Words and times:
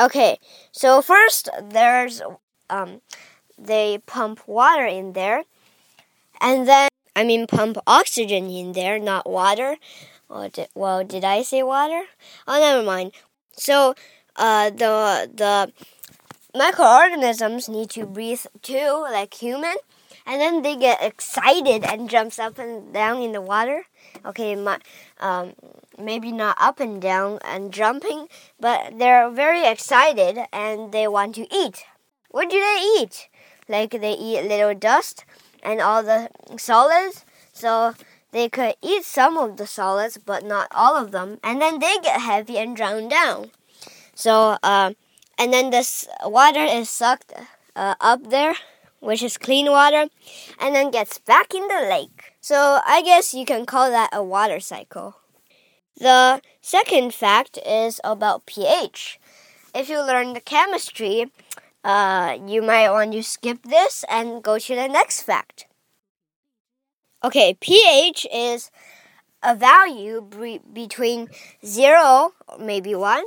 Okay, 0.00 0.38
so 0.70 1.02
first 1.02 1.48
there's 1.60 2.22
um, 2.70 3.00
they 3.58 3.98
pump 4.06 4.46
water 4.46 4.84
in 4.86 5.12
there, 5.14 5.44
and 6.40 6.68
then 6.68 6.88
I 7.16 7.24
mean 7.24 7.46
pump 7.46 7.78
oxygen 7.86 8.50
in 8.50 8.72
there, 8.72 8.98
not 8.98 9.28
water. 9.28 9.76
Well, 10.28 10.48
did, 10.50 10.68
well, 10.74 11.04
did 11.04 11.24
I 11.24 11.42
say 11.42 11.62
water? 11.62 12.04
Oh, 12.46 12.60
never 12.60 12.82
mind. 12.82 13.12
So 13.54 13.94
uh, 14.36 14.70
the 14.70 15.30
the 15.34 15.72
microorganisms 16.54 17.68
need 17.68 17.90
to 17.90 18.06
breathe 18.06 18.46
too, 18.62 19.06
like 19.10 19.34
human, 19.34 19.76
and 20.26 20.40
then 20.40 20.62
they 20.62 20.76
get 20.76 21.02
excited 21.02 21.84
and 21.84 22.10
jumps 22.10 22.38
up 22.38 22.58
and 22.58 22.92
down 22.92 23.20
in 23.22 23.32
the 23.32 23.40
water. 23.40 23.86
Okay, 24.24 24.54
my, 24.54 24.78
um, 25.20 25.52
maybe 25.98 26.32
not 26.32 26.56
up 26.60 26.80
and 26.80 27.00
down 27.00 27.38
and 27.44 27.72
jumping, 27.72 28.28
but 28.58 28.98
they're 28.98 29.30
very 29.30 29.66
excited 29.66 30.38
and 30.52 30.92
they 30.92 31.06
want 31.06 31.34
to 31.36 31.46
eat. 31.54 31.84
What 32.30 32.50
do 32.50 32.58
they 32.60 33.00
eat? 33.00 33.28
Like 33.68 33.90
they 33.90 34.12
eat 34.12 34.42
little 34.42 34.74
dust 34.74 35.24
and 35.62 35.80
all 35.80 36.02
the 36.02 36.30
solids. 36.56 37.24
So 37.52 37.94
they 38.30 38.48
could 38.48 38.74
eat 38.82 39.04
some 39.04 39.38
of 39.38 39.56
the 39.56 39.66
solids, 39.66 40.18
but 40.18 40.44
not 40.44 40.68
all 40.70 40.96
of 40.96 41.10
them, 41.10 41.38
and 41.42 41.60
then 41.60 41.78
they 41.78 41.96
get 42.02 42.20
heavy 42.20 42.58
and 42.58 42.76
drown 42.76 43.08
down. 43.08 43.50
So, 44.14 44.58
uh, 44.62 44.92
and 45.38 45.52
then 45.52 45.70
this 45.70 46.06
water 46.24 46.64
is 46.64 46.90
sucked 46.90 47.32
uh, 47.76 47.94
up 48.00 48.30
there, 48.30 48.54
which 49.00 49.22
is 49.22 49.38
clean 49.38 49.70
water, 49.70 50.08
and 50.60 50.74
then 50.74 50.90
gets 50.90 51.18
back 51.18 51.54
in 51.54 51.66
the 51.68 51.86
lake. 51.88 52.32
So 52.40 52.80
I 52.84 53.02
guess 53.02 53.32
you 53.32 53.44
can 53.44 53.64
call 53.64 53.90
that 53.90 54.10
a 54.12 54.22
water 54.22 54.60
cycle. 54.60 55.16
The 55.96 56.40
second 56.60 57.14
fact 57.14 57.58
is 57.64 58.00
about 58.04 58.46
pH. 58.46 59.18
If 59.74 59.88
you 59.88 60.04
learn 60.04 60.32
the 60.32 60.40
chemistry, 60.40 61.30
uh, 61.84 62.38
you 62.46 62.62
might 62.62 62.90
want 62.90 63.12
to 63.12 63.22
skip 63.22 63.62
this 63.62 64.04
and 64.08 64.42
go 64.42 64.58
to 64.58 64.74
the 64.74 64.88
next 64.88 65.22
fact. 65.22 65.66
Okay, 67.24 67.56
pH 67.60 68.26
is 68.32 68.70
a 69.42 69.54
value 69.54 70.20
between 70.72 71.28
0, 71.64 72.32
maybe 72.60 72.94
1, 72.94 73.24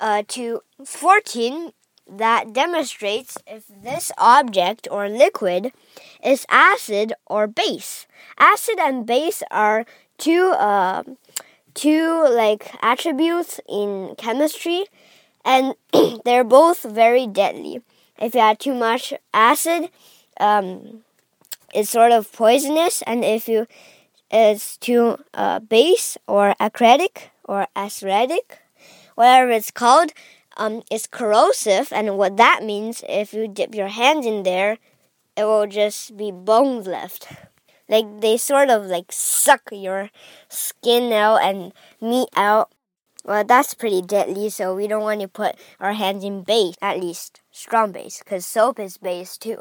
uh, 0.00 0.22
to 0.28 0.62
14 0.84 1.72
that 2.08 2.52
demonstrates 2.52 3.38
if 3.46 3.64
this 3.68 4.10
object 4.18 4.88
or 4.90 5.08
liquid 5.08 5.72
is 6.24 6.44
acid 6.48 7.12
or 7.26 7.46
base. 7.46 8.06
Acid 8.38 8.78
and 8.80 9.06
base 9.06 9.42
are 9.50 9.86
two 10.18 10.50
uh, 10.58 11.04
two 11.74 12.26
like 12.28 12.74
attributes 12.82 13.60
in 13.68 14.14
chemistry 14.18 14.86
and 15.44 15.74
they're 16.24 16.44
both 16.44 16.82
very 16.82 17.26
deadly. 17.26 17.80
If 18.18 18.34
you 18.34 18.40
add 18.40 18.58
too 18.58 18.74
much 18.74 19.14
acid, 19.32 19.88
um, 20.38 21.02
it's 21.72 21.90
sort 21.90 22.12
of 22.12 22.30
poisonous, 22.32 23.02
and 23.02 23.24
if 23.24 23.48
you 23.48 23.66
it's 24.30 24.76
too 24.76 25.18
uh, 25.34 25.60
base 25.60 26.16
or 26.26 26.54
acidic 26.60 27.30
or 27.44 27.66
acidic, 27.74 28.58
whatever 29.20 29.50
it's 29.52 29.70
called, 29.70 30.12
um, 30.56 30.82
it's 30.90 31.06
corrosive. 31.06 31.92
And 31.92 32.16
what 32.16 32.38
that 32.38 32.64
means, 32.64 33.04
if 33.06 33.34
you 33.34 33.46
dip 33.46 33.74
your 33.74 33.88
hand 33.88 34.24
in 34.24 34.44
there, 34.44 34.78
it 35.36 35.44
will 35.44 35.66
just 35.66 36.16
be 36.16 36.32
bones 36.32 36.86
left. 36.86 37.28
Like 37.86 38.22
they 38.22 38.38
sort 38.38 38.70
of 38.70 38.86
like 38.86 39.12
suck 39.12 39.68
your 39.72 40.08
skin 40.48 41.12
out 41.12 41.42
and 41.42 41.72
meat 42.00 42.30
out. 42.34 42.72
Well, 43.22 43.44
that's 43.44 43.74
pretty 43.74 44.00
deadly, 44.00 44.48
so 44.48 44.74
we 44.74 44.88
don't 44.88 45.02
want 45.02 45.20
to 45.20 45.28
put 45.28 45.56
our 45.78 45.92
hands 45.92 46.24
in 46.24 46.42
base, 46.42 46.76
at 46.80 46.98
least 46.98 47.42
strong 47.50 47.92
base, 47.92 48.20
because 48.24 48.46
soap 48.46 48.80
is 48.80 48.96
base 48.96 49.36
too. 49.36 49.60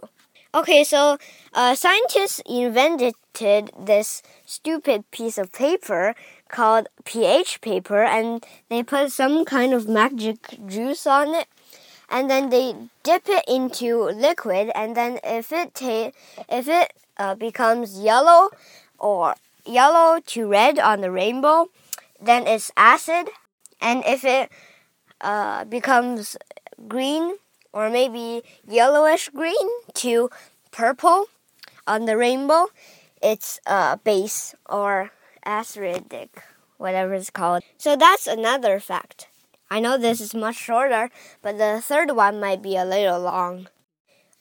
Okay, 0.56 0.84
so 0.84 1.18
uh, 1.54 1.76
scientists 1.76 2.42
invented 2.48 3.14
this 3.78 4.24
stupid 4.46 5.12
piece 5.12 5.38
of 5.38 5.52
paper 5.52 6.16
called 6.50 6.88
pH 7.06 7.62
paper, 7.62 8.04
and 8.04 8.46
they 8.70 8.84
put 8.84 9.12
some 9.12 9.46
kind 9.46 9.74
of 9.74 9.88
magic 9.88 10.58
juice 10.68 11.08
on 11.08 11.34
it, 11.34 11.48
and 12.10 12.30
then 12.30 12.50
they 12.50 12.76
dip 13.04 13.30
it 13.30 13.46
into 13.48 14.04
liquid, 14.10 14.72
and 14.76 14.98
then 14.98 15.20
if 15.24 15.52
it 15.52 15.74
ta- 15.74 16.12
if 16.50 16.68
it 16.68 16.94
uh, 17.18 17.36
becomes 17.36 18.00
yellow 18.00 18.50
or 18.98 19.36
yellow 19.66 20.20
to 20.26 20.48
red 20.48 20.80
on 20.80 21.02
the 21.02 21.12
rainbow, 21.12 21.70
then 22.22 22.48
it's 22.48 22.72
acid, 22.76 23.30
and 23.80 24.04
if 24.06 24.26
it 24.26 24.52
uh, 25.22 25.64
becomes 25.66 26.36
green 26.88 27.38
or 27.72 27.90
maybe 27.90 28.42
yellowish 28.68 29.30
green 29.30 29.70
to 29.94 30.30
purple 30.72 31.26
on 31.86 32.06
the 32.06 32.18
rainbow, 32.18 32.68
it's 33.22 33.60
uh, 33.68 33.96
base 33.98 34.56
or 34.70 35.12
acidic, 35.50 36.30
whatever 36.78 37.14
it's 37.14 37.30
called. 37.30 37.64
So 37.78 37.96
that's 37.96 38.28
another 38.28 38.80
fact. 38.80 39.28
I 39.70 39.80
know 39.80 39.98
this 39.98 40.22
is 40.22 40.34
much 40.34 40.56
shorter, 40.56 41.10
but 41.42 41.58
the 41.58 41.82
third 41.82 42.12
one 42.12 42.40
might 42.40 42.62
be 42.62 42.76
a 42.76 42.86
little 42.86 43.20
long. 43.20 43.68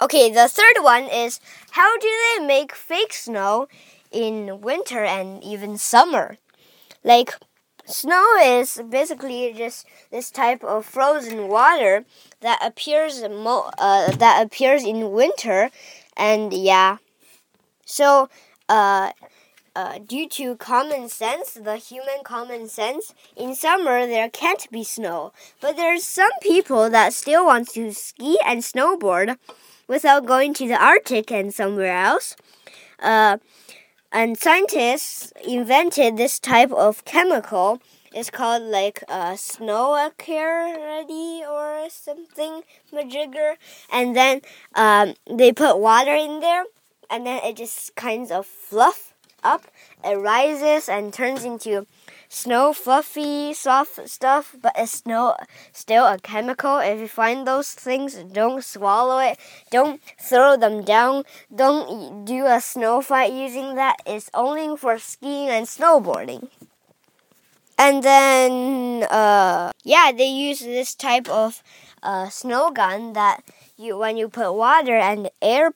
Okay, 0.00 0.30
the 0.30 0.48
third 0.48 0.76
one 0.80 1.04
is 1.04 1.41
how 1.72 1.98
do 1.98 2.08
they 2.08 2.46
make 2.46 2.74
fake 2.74 3.12
snow 3.12 3.69
in 4.12 4.60
winter 4.60 5.04
and 5.04 5.42
even 5.42 5.76
summer? 5.76 6.38
Like, 7.02 7.34
snow 7.84 8.36
is 8.40 8.80
basically 8.88 9.52
just 9.56 9.86
this 10.10 10.30
type 10.30 10.62
of 10.62 10.86
frozen 10.86 11.48
water 11.48 12.04
that 12.40 12.58
appears 12.62 13.22
uh, 13.22 14.12
that 14.12 14.46
appears 14.46 14.84
in 14.84 15.10
winter, 15.10 15.70
and 16.16 16.52
yeah. 16.52 16.98
So, 17.84 18.28
uh, 18.69 19.12
uh, 19.78 19.96
due 19.98 20.28
to 20.28 20.56
common 20.56 21.08
sense, 21.08 21.52
the 21.52 21.76
human 21.76 22.24
common 22.24 22.68
sense, 22.68 23.14
in 23.36 23.54
summer 23.54 24.08
there 24.08 24.28
can't 24.28 24.68
be 24.72 24.82
snow. 24.82 25.32
But 25.60 25.76
there's 25.76 26.02
some 26.02 26.34
people 26.42 26.90
that 26.90 27.12
still 27.12 27.46
want 27.46 27.68
to 27.74 27.92
ski 27.92 28.40
and 28.44 28.62
snowboard 28.62 29.36
without 29.86 30.26
going 30.26 30.52
to 30.54 30.66
the 30.66 30.82
Arctic 30.82 31.30
and 31.30 31.54
somewhere 31.54 31.96
else. 31.96 32.34
Uh, 32.98 33.38
and 34.10 34.36
scientists 34.36 35.32
invented 35.46 36.16
this 36.16 36.40
type 36.40 36.72
of 36.72 37.04
chemical. 37.04 37.80
It's 38.12 38.30
called 38.30 38.64
like 38.64 39.04
uh, 39.08 39.36
snow 39.36 39.94
ready 39.94 41.44
or 41.48 41.86
something 41.88 42.62
majigger. 42.92 43.54
And 43.92 44.16
then 44.16 44.40
um, 44.74 45.14
they 45.30 45.52
put 45.52 45.78
water 45.78 46.14
in 46.14 46.40
there, 46.40 46.64
and 47.08 47.24
then 47.24 47.44
it 47.44 47.56
just 47.56 47.94
kinds 47.94 48.32
of 48.32 48.44
fluff 48.44 49.14
up. 49.43 49.66
It 50.04 50.16
rises 50.16 50.88
and 50.88 51.12
turns 51.12 51.44
into 51.44 51.87
snow 52.28 52.75
fluffy 52.75 53.54
soft 53.54 54.06
stuff 54.06 54.54
but 54.60 54.72
it's 54.76 54.93
snow 54.93 55.37
still 55.72 56.06
a 56.06 56.19
chemical. 56.19 56.78
If 56.78 57.00
you 57.00 57.09
find 57.09 57.47
those 57.47 57.72
things 57.72 58.15
don't 58.15 58.62
swallow 58.62 59.19
it. 59.19 59.38
Don't 59.71 60.00
throw 60.21 60.56
them 60.56 60.82
down. 60.82 61.25
Don't 61.54 62.25
do 62.25 62.47
a 62.47 62.60
snow 62.60 63.00
fight 63.00 63.32
using 63.32 63.75
that. 63.76 63.97
It's 64.06 64.31
only 64.34 64.76
for 64.76 64.99
skiing 64.99 65.49
and 65.49 65.66
snowboarding. 65.66 66.49
And 67.78 68.03
then 68.03 69.05
uh, 69.05 69.72
yeah 69.84 70.12
they 70.15 70.28
use 70.28 70.60
this 70.60 70.94
type 70.94 71.28
of 71.28 71.62
uh, 72.03 72.28
snow 72.28 72.70
gun 72.70 73.12
that 73.15 73.43
you 73.76 73.97
when 73.97 74.16
you 74.16 74.28
put 74.28 74.53
water 74.53 74.97
and 74.97 75.31
air 75.41 75.72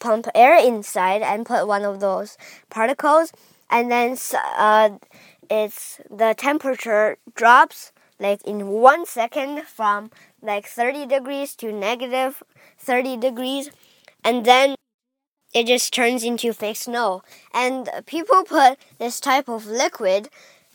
pump 0.00 0.26
air 0.34 0.58
inside 0.58 1.22
and 1.22 1.46
put 1.46 1.66
one 1.66 1.84
of 1.84 2.00
those 2.00 2.36
particles. 2.68 3.32
And 3.70 3.90
then 3.90 4.16
uh, 4.56 4.90
it's 5.48 6.00
the 6.10 6.34
temperature 6.36 7.18
drops 7.34 7.92
like 8.18 8.42
in 8.46 8.68
one 8.68 9.06
second 9.06 9.62
from 9.62 10.10
like 10.42 10.66
30 10.66 11.06
degrees 11.06 11.54
to 11.56 11.72
negative 11.72 12.42
30 12.78 13.16
degrees. 13.16 13.70
And 14.24 14.44
then 14.44 14.74
it 15.54 15.66
just 15.66 15.92
turns 15.92 16.22
into 16.22 16.52
fake 16.52 16.76
snow. 16.76 17.22
And 17.54 17.88
people 18.06 18.44
put 18.44 18.78
this 18.98 19.20
type 19.20 19.48
of 19.48 19.66
liquid 19.66 20.28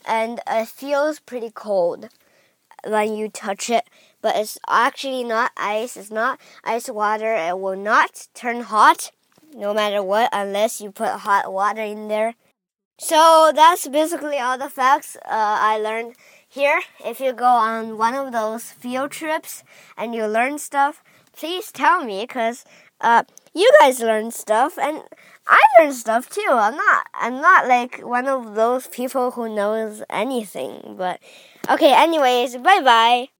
and 0.05 0.39
it 0.47 0.67
feels 0.67 1.19
pretty 1.19 1.51
cold 1.53 2.09
when 2.85 3.15
you 3.15 3.29
touch 3.29 3.69
it 3.69 3.89
but 4.25 4.35
it's 4.35 4.57
actually 4.67 5.23
not 5.23 5.51
ice 5.55 5.95
it's 5.95 6.09
not 6.09 6.39
ice 6.63 6.89
water 6.89 7.35
it 7.35 7.59
will 7.59 7.75
not 7.77 8.27
turn 8.33 8.61
hot 8.61 9.11
no 9.53 9.71
matter 9.71 10.01
what 10.01 10.27
unless 10.33 10.81
you 10.81 10.89
put 10.91 11.21
hot 11.27 11.53
water 11.53 11.83
in 11.83 12.07
there 12.07 12.33
so 12.97 13.51
that's 13.53 13.87
basically 13.87 14.39
all 14.39 14.57
the 14.57 14.69
facts 14.69 15.15
uh, 15.17 15.57
I 15.69 15.77
learned 15.77 16.15
here. 16.47 16.79
If 17.05 17.19
you 17.19 17.33
go 17.33 17.45
on 17.45 17.97
one 17.97 18.15
of 18.15 18.31
those 18.31 18.71
field 18.71 19.11
trips 19.11 19.63
and 19.97 20.15
you 20.15 20.25
learn 20.25 20.57
stuff, 20.57 21.03
please 21.33 21.71
tell 21.73 22.05
me 22.05 22.23
because 22.23 22.63
uh, 23.01 23.23
you 23.53 23.69
guys 23.81 23.99
learn 23.99 24.31
stuff 24.31 24.79
and 24.79 25.03
I 25.45 25.59
learn 25.77 25.91
stuff 25.91 26.29
too. 26.29 26.47
I'm 26.49 26.77
not 26.77 27.07
I'm 27.13 27.41
not 27.41 27.67
like 27.67 27.99
one 27.99 28.27
of 28.27 28.55
those 28.55 28.87
people 28.87 29.31
who 29.31 29.53
knows 29.53 30.01
anything. 30.09 30.95
But 30.97 31.19
okay, 31.69 31.93
anyways, 31.93 32.57
bye 32.57 32.81
bye. 32.81 33.34